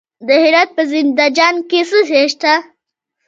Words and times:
د 0.27 0.29
هرات 0.43 0.69
په 0.77 0.83
زنده 0.91 1.27
جان 1.37 1.55
کې 1.69 1.79
څه 1.89 1.99
شی 2.09 2.25
شته؟ 2.31 2.53